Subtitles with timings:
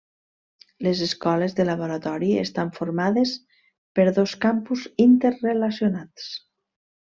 [0.87, 3.35] Les escoles de laboratori estan formades
[3.99, 6.31] per dos campus interrelacionats.